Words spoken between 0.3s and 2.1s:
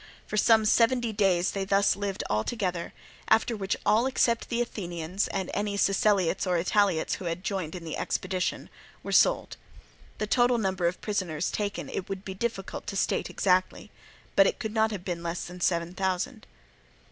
some seventy days they thus